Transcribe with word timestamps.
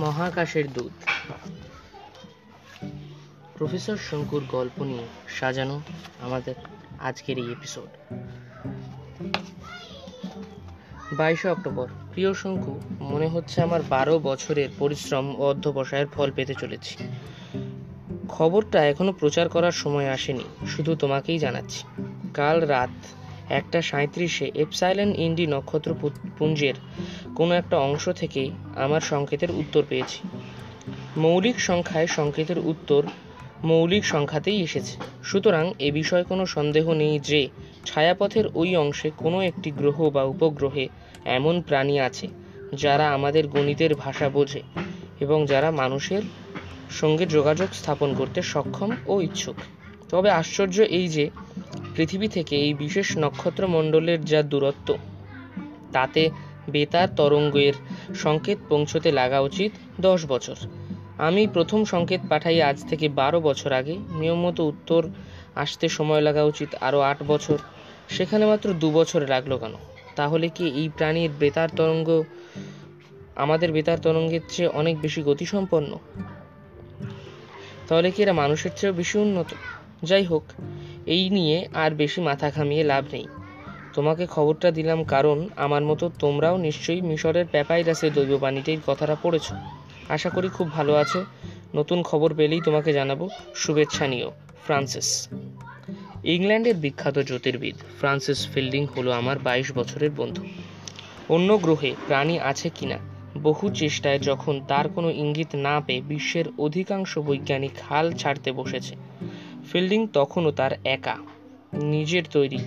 মহাকাশের 0.00 0.66
দূত। 0.72 0.96
প্রফেসর 3.58 3.96
শঙ্কুর 4.10 4.42
গল্প 4.48 4.82
নিয়ে 4.82 5.06
সাজানো 5.28 5.76
আমাদের 6.18 6.54
আজকের 6.98 7.36
এই 7.38 7.48
এপিসোড 7.52 7.90
বাইশে 11.12 11.48
অক্টোবর, 11.48 11.88
প্রিয় 12.12 12.34
শঙ্কু, 12.34 12.80
মনে 13.00 13.28
হচ্ছে 13.28 13.56
আমার 13.62 13.82
বারো 13.88 14.14
বছরের 14.18 14.68
পরিশ্রম 14.78 15.26
ও 15.40 15.42
অধ্যবসায়ের 15.42 16.06
ফল 16.06 16.28
পেতে 16.36 16.54
চলেছি। 16.54 16.94
খবরটা 18.28 18.78
এখনও 18.86 19.12
প্রচার 19.12 19.48
করার 19.48 19.72
সময় 19.72 20.08
আসেনি, 20.08 20.46
শুধু 20.66 20.92
তোমাকেই 20.94 21.38
জানাচ্ছি। 21.38 21.82
কাল 22.34 22.60
রাত 22.60 22.94
একটা 23.50 23.78
সাঁত্রিশে 23.82 24.46
এপসাইলেন 24.54 25.10
ইন্ডি 25.16 25.46
নক্ষত্র 25.46 25.90
পুঞ্জের 26.38 26.74
কোনো 27.34 27.52
একটা 27.54 27.76
অংশ 27.78 28.04
থেকে 28.08 28.42
আমার 28.74 29.00
সংকেতের 29.00 29.50
উত্তর 29.50 29.82
পেয়েছি। 29.88 30.20
মৌলিক 31.16 31.60
সংখ্যায় 31.60 32.06
সংকেতের 32.06 32.58
উত্তর 32.58 33.02
মৌলিক 33.64 34.04
সংখ্যাতেই 34.04 34.58
এসেছে। 34.62 34.94
সুতরাং 35.22 35.64
এ 35.78 35.88
বিষয়ে 35.90 36.24
কোনো 36.24 36.46
সন্দেহ 36.46 36.86
নেই 36.92 37.14
যে 37.18 37.48
ছায়াপথের 37.84 38.46
ওই 38.54 38.76
অংশে 38.76 39.10
কোনো 39.16 39.38
একটি 39.42 39.70
গ্রহ 39.70 39.98
বা 40.10 40.22
উপগ্রহে 40.24 40.88
এমন 41.24 41.54
প্রাণী 41.60 41.96
আছে 41.98 42.26
যারা 42.72 43.06
আমাদের 43.10 43.44
গণিতের 43.48 43.94
ভাষা 43.94 44.28
বোঝে 44.28 44.62
এবং 45.20 45.38
যারা 45.46 45.70
মানুষের 45.70 46.22
সঙ্গে 46.90 47.24
যোগাযোগ 47.26 47.68
স্থাপন 47.72 48.14
করতে 48.14 48.42
সক্ষম 48.42 48.90
ও 49.06 49.14
ইচ্ছুক। 49.20 49.56
তবে 50.10 50.30
আশ্চর্য 50.30 50.76
এই 50.98 51.08
যে 51.08 51.24
পৃথিবী 51.94 52.28
থেকে 52.28 52.54
এই 52.56 52.74
বিশেষ 52.74 53.08
নক্ষত্রমণ্ডলের 53.18 54.20
যা 54.24 54.42
দূরত্ব, 54.42 54.88
তাতে 55.92 56.22
বেতার 56.72 57.08
তরঙ্গের 57.16 57.72
সংকেত 58.14 58.58
পৌঁছতে 58.68 59.12
লাগা 59.12 59.40
উচিত 59.40 59.72
দশ 60.00 60.26
বছর। 60.26 60.56
আমি 61.18 61.46
প্রথম 61.46 61.84
সংকেত 61.84 62.20
পাঠাই 62.28 62.62
আজ 62.62 62.88
থেকে 62.88 63.08
বারো 63.08 63.40
বছর 63.40 63.72
আগে। 63.72 63.96
নিয়মমত 64.10 64.60
উত্তর 64.60 65.08
আসতে 65.54 65.88
সময় 65.88 66.20
লাগা 66.20 66.42
উচিত 66.44 66.68
আরও 66.80 67.00
আট 67.00 67.22
বছর। 67.22 67.58
সেখানে 68.08 68.46
মাত্র 68.46 68.72
দু 68.72 68.90
বছর 68.90 69.26
লাগল 69.26 69.58
কেন? 69.58 69.72
তাহলে 70.16 70.48
কি 70.48 70.64
এই 70.68 70.88
প্রাণীর 70.96 71.30
বেতার 71.38 71.68
তরঙ্গ 71.76 72.24
আমাদের 73.36 73.72
বেতার 73.72 73.98
তরঙ্গের 73.98 74.40
চেয়ে 74.48 74.68
অনেক 74.68 75.00
বেশি 75.00 75.22
গতিসম্পন্ন? 75.22 75.98
তাহলে 77.88 78.10
কি 78.10 78.22
এরা 78.22 78.32
মানুষের 78.32 78.70
চেয়েও 78.76 78.96
বেশি 78.96 79.18
উন্নত? 79.18 79.46
যাই 80.02 80.24
হোক, 80.24 80.44
এই 81.06 81.30
নিয়ে 81.30 81.68
আর 81.74 81.90
বেশি 81.90 82.20
মাথা 82.20 82.50
ঘামিয়ে 82.50 82.84
লাভ 82.84 83.04
নেই। 83.12 83.26
তোমাকে 83.94 84.26
খবরটা 84.26 84.70
দিলাম 84.70 85.04
কারণ 85.04 85.48
আমার 85.56 85.82
মতো 85.82 86.10
তোমরাও 86.18 86.56
নিশ্চয়ই 86.56 87.00
মিশরের 87.00 87.46
প্যাপাইরাসের 87.46 88.12
দৈববাণীটির 88.12 88.80
কথাটা 88.86 89.16
পড়েছ। 89.22 89.52
আশা 90.08 90.30
করি 90.30 90.48
খুব 90.48 90.72
ভালো 90.72 90.94
আছো। 90.94 91.24
নতুন 91.74 92.02
খবর 92.02 92.34
পেলেই 92.34 92.60
তোমাকে 92.60 92.92
জানাব। 92.92 93.28
শুভেচ্ছা 93.54 94.06
নিও, 94.06 94.30
ফ্রান্সিস। 94.64 95.28
ইংল্যান্ডের 96.24 96.76
বিখ্যাত 96.76 97.18
জ্যোতির্বিদ 97.18 97.74
ফ্রান্সিস 97.98 98.48
ফিল্ডিং 98.48 98.86
হলো 98.96 99.10
আমার 99.10 99.38
বাইশ 99.38 99.72
বছরের 99.72 100.10
বন্ধু। 100.10 100.42
অন্য 101.28 101.58
গ্রহে 101.58 101.94
প্রাণী 102.06 102.38
আছে 102.38 102.70
কিনা, 102.74 102.98
বহু 103.42 103.70
চেষ্টায় 103.74 104.18
যখন 104.18 104.60
তার 104.68 104.88
কোনো 104.88 105.10
ইঙ্গিত 105.10 105.54
না 105.54 105.80
পেয়ে 105.80 106.00
বিশ্বের 106.00 106.44
অধিকাংশ 106.58 107.18
বৈজ্ঞানিক 107.18 107.70
হাল 107.88 108.12
ছাড়তে 108.12 108.52
বসেছে। 108.52 108.94
ফিল্ডিং 109.72 110.08
তখনও 110.12 110.50
তার 110.50 110.70
একা, 110.84 111.16
নিজের 111.72 112.22
তৈরি 112.30 112.58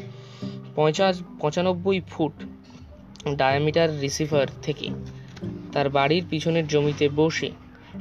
পঁচাশ 0.75 1.15
পঁচানব্বই 1.39 2.01
ফুট 2.07 2.33
ডায়ামিটার 3.37 3.99
রিসিভার 4.01 4.47
থেকে 4.61 4.87
তার 5.73 5.89
বাড়ির 5.89 6.23
পিছনের 6.29 6.67
জমিতে 6.67 7.09
বসে 7.09 7.51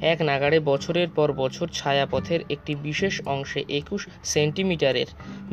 এক 0.00 0.22
নাগাড়ে 0.22 0.60
বছরের 0.60 1.08
পর 1.08 1.32
বছর 1.32 1.68
ছায়াপথের 1.68 2.40
একটি 2.50 2.74
বিশেষ 2.74 3.22
অংশে 3.26 3.64
একুশ 3.68 4.08
সেন্টিমিটারের 4.24 5.06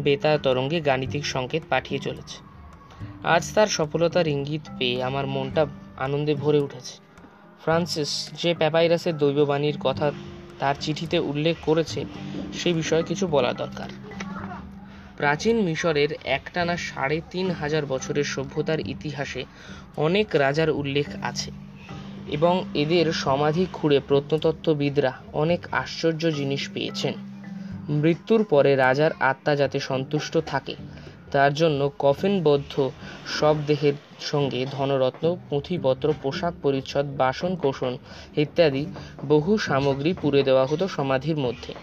বেতার 0.03 0.37
তরঙ্গে 0.43 0.81
গাণিতিক 0.81 1.25
সংকেত 1.25 1.63
পাঠিয়ে 1.69 1.99
চলেছে। 1.99 2.37
আজ 3.23 3.53
তার 3.53 3.67
সফলতার 3.67 4.27
ইঙ্গিত 4.27 4.61
পেয়ে 4.77 5.03
আমার 5.03 5.27
মনটা 5.27 5.65
আনন্দে 5.97 6.33
ভরে 6.33 6.59
উঠেছে। 6.59 6.93
ফ্রান্সিস 7.63 8.29
যে 8.43 8.53
প্যাপাইরাসের 8.53 9.17
দৈববাণীর 9.17 9.77
কথা 9.79 10.11
তার 10.59 10.75
চিঠিতে 10.79 11.19
উল্লেখ 11.19 11.55
করেছে, 11.65 12.05
সে 12.53 12.73
বিষয়ে 12.73 13.03
কিছু 13.03 13.27
বলা 13.27 13.53
দরকার। 13.53 13.89
প্রাচীন 15.19 15.57
মিশরের 15.61 16.11
একটানা 16.37 16.75
সাড়ে 16.77 17.17
তিন 17.31 17.47
হাজার 17.51 17.83
বছরের 17.85 18.23
সভ্যতার 18.23 18.79
ইতিহাসে 18.89 19.41
অনেক 19.97 20.27
রাজার 20.35 20.69
উল্লেখ 20.71 21.07
আছে 21.21 21.49
এবং 22.27 22.53
এদের 22.73 23.05
সমাধি 23.13 23.63
খুঁড়ে 23.73 23.97
প্রত্নতত্ত্ববিদরা 23.99 25.11
অনেক 25.33 25.61
আশ্চর্য 25.71 26.23
জিনিস 26.31 26.63
পেয়েছেন। 26.69 27.13
মৃত্যুর 27.89 28.41
পরে 28.43 28.71
রাজার 28.75 29.11
আত্মা 29.21 29.53
যাতে 29.55 29.79
সন্তুষ্ট 29.79 30.33
থাকে, 30.45 30.75
তার 31.31 31.51
জন্য 31.53 31.91
কফিনবদ্ধ 31.99 32.73
সব 33.39 33.55
দেহের 33.65 33.95
সঙ্গে 34.21 34.65
ধনরত্ন, 34.71 35.25
পুঁথিপত্র, 35.49 36.07
পোশাক 36.21 36.53
পরিচ্ছদ, 36.61 37.05
বাসন 37.17 37.51
কোষণ 37.55 37.93
ইত্যাদি 38.37 38.83
বহু 39.27 39.51
সামগ্রী 39.57 40.11
পুড়ে 40.13 40.41
দেওয়া 40.43 40.65
হতো 40.65 40.85
সমাধির 40.87 41.37
মধ্যে। 41.37 41.73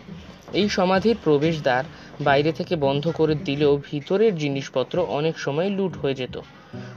এই 0.52 0.68
সমাধির 0.68 1.16
প্রবেশদ্বার 1.24 1.84
বাইরে 2.20 2.52
থেকে 2.52 2.76
বন্ধ 2.76 3.10
করে 3.10 3.34
দিলেও 3.34 3.80
ভিতরের 3.90 4.36
জিনিসপত্র 4.36 5.06
অনেক 5.08 5.38
সময় 5.38 5.70
লুট 5.70 5.96
হয়ে 5.96 6.14
যেত। 6.14 6.40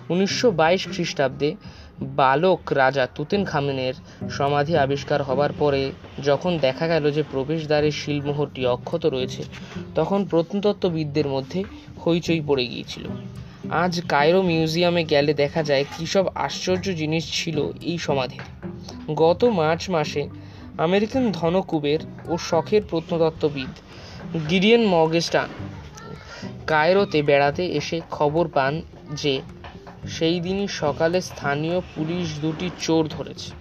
উনিশশো 0.10 0.52
বাইশ 0.52 0.88
খ্রিস্টাব্দে 0.88 1.56
বালক 2.02 2.74
রাজা 2.74 3.08
তুতেন 3.16 3.46
খামেনের 3.46 3.94
সমাধি 4.30 4.78
আবিষ্কার 4.78 5.24
হবার 5.24 5.54
পরে 5.54 5.92
যখন 6.24 6.58
দেখা 6.58 6.88
গেল 6.88 7.12
যে 7.12 7.24
প্রবেশদ্বারের 7.24 7.92
শিলমোহরটি 7.92 8.66
অক্ষত 8.66 9.06
রয়েছে, 9.06 9.44
তখন 9.96 10.26
প্রত্নতত্ত্ববিদদের 10.26 11.28
মধ্যে 11.28 11.64
হইচই 12.06 12.42
পড়ে 12.42 12.68
গিয়েছিল। 12.68 13.06
আজ 13.72 14.02
কায়রো 14.08 14.42
মিউজিয়ামে 14.42 15.04
গেলে 15.04 15.34
দেখা 15.34 15.64
যায় 15.64 15.86
কী 15.98 16.06
সব 16.06 16.28
আশ্চর্য 16.36 16.94
জিনিস 16.94 17.32
ছিল 17.32 17.72
এই 17.82 17.98
সমাধিতে 17.98 18.50
গত 19.16 19.44
মার্চ 19.46 19.90
মাসে 19.90 20.30
আমেরিকান 20.78 21.32
ধনকুবের 21.32 22.00
ও 22.28 22.38
শখের 22.38 22.82
প্রত্নতত্ত্ববিদ 22.90 23.70
গিডিয়ন 24.50 24.86
মগেস্টান 24.86 25.50
কায়রোতে 26.68 27.22
বেড়াতে 27.22 27.66
এসে 27.66 28.02
খবর 28.12 28.48
পান 28.48 28.82
যে, 29.12 29.42
সেই 30.10 30.40
দিনই 30.40 30.68
সকালে 30.68 31.22
স্থানীয় 31.22 31.82
পুলিশ 31.96 32.40
দুটি 32.42 32.70
চোর 32.80 33.08
ধরেছে। 33.08 33.52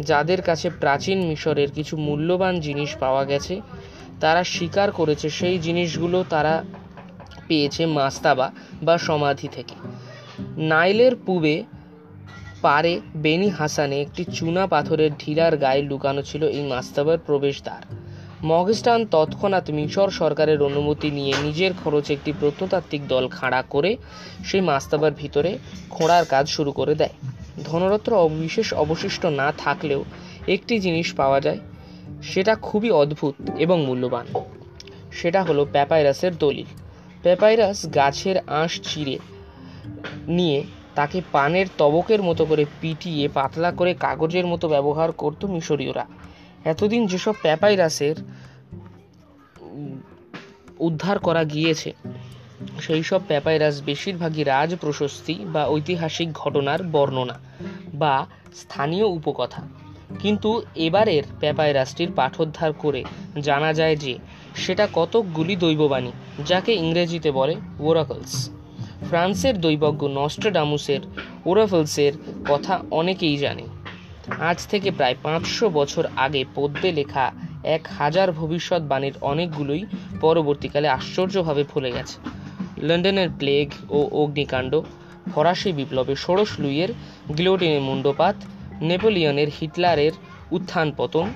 যাদের 0.00 0.42
কাছে 0.42 0.70
প্রাচীন 0.70 1.26
মিশরের 1.26 1.70
কিছু 1.70 1.96
মূল্যবান 1.96 2.60
জিনিস 2.60 2.96
পাওয়া 2.96 3.24
গেছে, 3.24 3.60
তারা 4.20 4.44
স্বীকার 4.44 4.92
করেছে 4.92 5.30
সেই 5.30 5.58
জিনিসগুলো 5.58 6.24
তারা 6.30 6.64
পেয়েছে 7.48 7.86
মাস্তাবা 7.86 8.52
বা 8.82 8.98
সমাধি 8.98 9.48
থেকে। 9.48 9.74
নাইলের 10.56 11.16
পূবে 11.16 11.64
পারে 12.62 13.00
বেনি 13.14 13.48
হাসানে 13.48 14.00
একটি 14.00 14.24
চুনা 14.24 14.66
পাথরের 14.66 15.10
ঢিলার 15.18 15.56
গায়ে 15.56 15.82
লুকানো 15.82 16.22
ছিল 16.22 16.48
এই 16.48 16.62
মাস্তাবার 16.62 17.18
প্রবেশদ্বার। 17.18 18.01
মগস্টান 18.44 19.00
তৎক্ষণাৎ 19.10 19.66
মিশর 19.70 20.08
সরকারের 20.10 20.60
অনুমতি 20.62 21.08
নিয়ে 21.10 21.32
নিজের 21.42 21.72
খরচে 21.84 22.10
একটি 22.12 22.32
প্রত্নতাত্ত্বিক 22.40 23.02
দল 23.08 23.28
খাড়া 23.28 23.60
করে 23.70 23.96
সেই 24.44 24.60
মাস্তাবার 24.60 25.12
ভিতরে 25.12 25.50
খোঁড়ার 25.90 26.24
কাজ 26.24 26.44
শুরু 26.48 26.72
করে 26.72 26.94
দেয়। 26.94 27.14
ধনরত্ন 27.64 28.12
বিশেষ 28.28 28.68
অবশিষ্ট 28.74 29.22
না 29.40 29.48
থাকলেও 29.58 30.00
একটি 30.46 30.74
জিনিস 30.80 31.08
পাওয়া 31.14 31.40
যায়, 31.40 31.60
সেটা 32.22 32.54
খুবই 32.54 32.90
অদ্ভুত 32.90 33.34
এবং 33.58 33.78
মূল্যবান। 33.84 34.26
সেটা 35.12 35.40
হলো 35.42 35.62
প্যাপাইরাসের 35.72 36.32
দলিল। 36.36 36.68
প্যাপাইরাস 37.22 37.78
গাছের 37.94 38.36
আঁশ 38.46 38.72
চিরে 38.82 39.16
নিয়ে 40.28 40.58
তাকে 40.94 41.18
পানের 41.32 41.66
তবকের 41.78 42.22
মতো 42.22 42.42
করে 42.44 42.64
পিটিয়ে 42.80 43.24
পাতলা 43.28 43.70
করে 43.72 43.94
কাগজের 43.94 44.46
মতো 44.46 44.66
ব্যবহার 44.68 45.12
করতো 45.12 45.44
মিশরীয়রা। 45.46 46.06
এতদিন 46.64 47.02
যেসব 47.06 47.34
প্যাপাইরাসের 47.42 48.16
উদ্ধার 50.82 51.18
করা 51.18 51.42
গিয়েছে। 51.44 51.90
সেই 52.80 53.02
সব 53.02 53.20
প্যাপাইরাস 53.28 53.82
বেশিরভাগই 53.82 54.44
রাজ 54.44 54.70
প্রশস্তি 54.76 55.34
বা 55.34 55.62
ঐতিহাসিক 55.66 56.32
ঘটনার 56.32 56.82
বর্ণনা 56.82 57.36
বা 57.94 58.26
স্থানীয় 58.54 59.04
উপকথা। 59.04 59.62
কিন্তু 60.20 60.62
এবারের 60.76 61.22
প্যাপাইরাসটির 61.40 62.10
পাঠোদ্ধার 62.16 62.72
করে 62.72 63.04
জানা 63.40 63.72
যায় 63.72 63.96
যে, 63.96 64.18
সেটা 64.56 64.88
কতকগুলি 64.92 65.56
দৈববাণী, 65.56 66.12
যাকে 66.46 66.72
ইংরেজিতে 66.74 67.30
বলে 67.30 67.54
ওরাকলস। 67.80 68.50
ফ্রান্সের 69.08 69.60
দৈবজ্ঞ 69.60 70.08
নস্ট্রাডামুসের 70.08 71.00
ওরাফেলসের 71.46 72.12
কথা 72.48 72.74
অনেকেই 72.90 73.36
জানে। 73.36 73.62
আজ 74.40 74.66
থেকে 74.66 74.90
প্রায় 74.90 75.16
পাঁচশো 75.22 75.70
বছর 75.70 76.04
আগে 76.16 76.44
পদ্মে 76.54 76.92
লেখা 76.92 77.32
এক 77.64 77.88
হাজার 77.98 78.32
ভবিষ্যৎবাণীর 78.32 79.12
অনেকগুলোই 79.20 79.84
পরবর্তীকালে 80.20 80.88
আশ্চর্যভাবে 80.88 81.64
ভুলে 81.64 81.90
গেছে। 81.90 82.20
লন্ডনের 82.82 83.28
প্লেগ 83.38 83.70
ও 83.90 84.08
অগ্নিকাণ্ড, 84.12 84.80
ফরাসি 85.34 85.72
বিপ্লবে 85.72 86.16
ষোড়শ 86.16 86.60
লুইয়ের 86.60 86.88
গিলোটিনে 87.38 87.78
মুন্ডপাত 87.78 88.36
নেপোলিয়নের 88.80 89.48
হিটলারের 89.60 90.12
উত্থান 90.50 90.92
পতন 90.96 91.26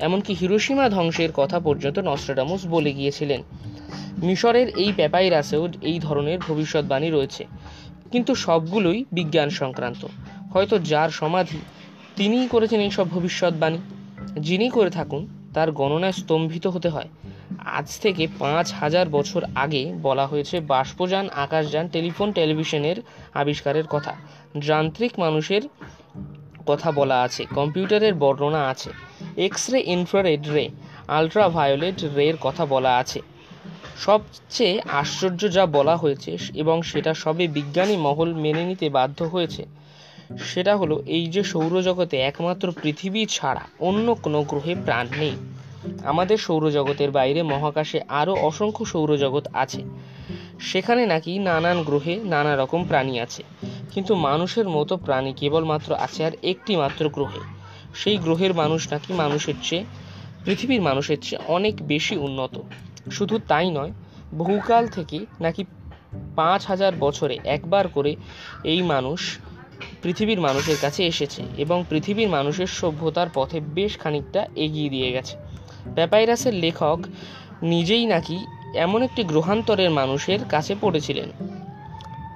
এমনকি 0.00 0.34
হিরোসীমা 0.34 0.88
ধ্বংসের 0.88 1.32
কথা 1.32 1.60
পর্যন্ত 1.60 1.98
নস্ট্রাডামুস 1.98 2.66
বলে 2.66 2.92
গিয়েছিলেন। 2.92 3.42
মিশরের 4.22 4.68
এই 4.68 4.92
প্যাপাইরাসেও 4.96 5.68
এই 5.82 5.98
ধরনের 5.98 6.38
ভবিষ্যৎবাণী 6.38 7.10
রয়েছে। 7.10 7.46
কিন্তু 8.12 8.34
সবগুলোই 8.34 9.04
বিজ্ঞান 9.12 9.50
সংক্রান্ত। 9.50 10.06
হয়তো 10.52 10.78
যার 10.78 11.10
সমাধি 11.10 11.58
তিনিই 12.16 12.48
করেছেন 12.48 12.80
এইসব 12.80 13.10
ভবিষ্যৎবাণী 13.10 13.78
যিনি 14.40 14.70
করে 14.70 14.90
থাকুন 14.90 15.45
তার 15.56 15.68
গণনায় 15.72 16.12
স্তম্ভিত 16.12 16.64
হতে 16.66 16.88
হয়। 16.88 17.08
আজ 17.78 17.88
থেকে 17.98 18.22
পাঁচ 18.38 18.66
হাজার 18.72 19.06
বছর 19.08 19.42
আগে 19.54 19.82
বলা 20.02 20.24
হয়েছে 20.26 20.56
বাষ্পযান, 20.60 21.28
আকাশযান, 21.34 21.88
টেলিফোন, 21.88 22.28
টেলিভিশনের 22.32 22.96
আবিষ্কারের 23.34 23.86
কথা। 23.86 24.12
যান্ত্রিক 24.58 25.12
মানুষের 25.18 25.62
কথা 26.66 26.88
বলা 26.92 27.18
আছে, 27.22 27.42
কম্পিউটারের 27.54 28.14
বর্ণনা 28.14 28.62
আছে 28.68 28.90
এক্স 29.36 29.70
রে 29.70 29.80
ইনফ্রারেড 29.86 30.42
রে, 30.48 30.64
আলট্রাভায়োলেট 31.08 31.98
রের 32.16 32.36
কথা 32.40 32.64
বলা 32.66 32.92
আছে। 32.96 33.20
সবচেয়ে 33.96 34.74
আশ্চর্য 35.00 35.40
যা 35.52 35.64
বলা 35.66 35.94
হয়েছে 35.96 36.30
এবং 36.54 36.76
সেটা 36.82 37.12
সবে 37.14 37.44
বিজ্ঞানী 37.48 37.96
মহল 37.96 38.30
মেনে 38.34 38.64
নিতে 38.64 38.86
বাধ্য 38.88 39.18
হয়েছে। 39.24 39.62
সেটা 40.38 40.76
হলো 40.76 41.02
এই 41.06 41.26
যে 41.26 41.42
সৌরজগতে 41.42 42.16
একমাত্র 42.16 42.72
পৃথিবী 42.82 43.26
ছাড়া 43.26 43.66
অন্য 43.78 44.14
কোনো 44.14 44.42
গ্রহে 44.42 44.74
প্রাণ 44.84 45.06
নেই। 45.16 45.32
আমাদের 46.04 46.38
সৌরজগতের 46.38 47.10
বাইরে 47.10 47.42
মহাকাশে 47.42 48.00
আরও 48.08 48.34
অসংখ্য 48.34 48.84
সৌরজগৎ 48.84 49.46
আছে। 49.52 49.82
সেখানে 50.60 51.06
নাকি 51.06 51.38
নানান 51.38 51.82
গ্রহে 51.82 52.20
নানা 52.24 52.56
রকম 52.56 52.84
প্রাণী 52.84 53.18
আছে। 53.18 53.42
কিন্তু 53.90 54.14
মানুষের 54.14 54.68
মতো 54.68 54.96
প্রাণী 54.96 55.32
কেবলমাত্র 55.32 55.94
আছে 55.94 56.24
আর 56.24 56.30
একটি 56.42 56.76
মাত্র 56.76 57.08
গ্রহে। 57.08 57.40
সেই 57.94 58.16
গ্রহের 58.16 58.54
মানুষ 58.54 58.92
নাকি 58.92 59.12
মানুষের 59.12 59.54
চেয়ে, 59.62 59.84
পৃথিবীর 60.44 60.82
মানুষের 60.82 61.16
চেয়ে 61.20 61.42
অনেক 61.46 61.86
বেশি 61.86 62.16
উন্নত। 62.16 62.58
শুধু 63.10 63.38
তাই 63.48 63.70
নয়, 63.70 63.92
বহুকাল 64.34 64.88
থেকে 64.88 65.26
নাকি 65.40 65.64
পাঁচ 66.36 66.66
হাজার 66.66 66.92
বছরে 67.00 67.38
একবার 67.44 67.88
করে 67.88 68.16
এই 68.64 68.82
মানুষ 68.82 69.38
পৃথিবীর 70.02 70.40
মানুষের 70.40 70.76
কাছে 70.80 71.06
এসেছে 71.06 71.42
এবং 71.56 71.84
পৃথিবীর 71.90 72.28
মানুষের 72.28 72.66
সভ্যতার 72.66 73.26
পথে 73.34 73.60
বেশ 73.60 73.98
খানিকটা 73.98 74.48
এগিয়ে 74.56 74.88
দিয়ে 74.88 75.12
গেছে। 75.12 75.36
প্যাপাইরাসের 75.94 76.54
লেখক 76.54 76.98
নিজেই 77.62 78.06
নাকি 78.06 78.38
এমন 78.74 79.02
একটি 79.02 79.24
গ্রহান্তরের 79.24 79.90
মানুষের 79.90 80.38
কাছে 80.48 80.74
পড়েছিলেন 80.80 81.28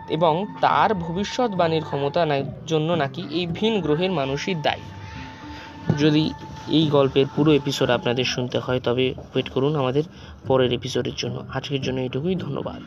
এবং 0.09 0.47
তার 0.61 0.95
ভবিষ্যৎবাণীর 0.95 1.85
ক্ষমতা 1.85 2.27
জন্য 2.67 2.93
নাকি 2.93 3.23
এই 3.31 3.47
ভিন 3.47 3.81
গ্রহের 3.81 4.13
মানুষই 4.13 4.55
দায়ী। 4.55 4.81
যদি 5.99 6.31
এই 6.69 6.87
গল্পের 6.87 7.27
পুরো 7.37 7.53
এপিসোড 7.53 7.91
আপনাদের 7.91 8.25
শুনতে 8.25 8.59
হয়, 8.59 8.81
তবে 8.81 9.15
ওয়েট 9.19 9.49
করুন 9.49 9.77
আমাদের 9.77 10.03
পরের 10.47 10.73
এপিসোডের 10.73 11.13
জন্য। 11.17 11.45
আজকের 11.55 11.81
জন্য 11.83 12.01
এটুকুই 12.01 12.35
ধন্যবাদ। 12.35 12.83